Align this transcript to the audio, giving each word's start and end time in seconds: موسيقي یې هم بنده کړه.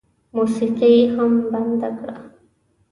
موسيقي 0.35 0.89
یې 0.97 1.03
هم 1.15 1.31
بنده 1.51 1.89
کړه. 1.97 2.15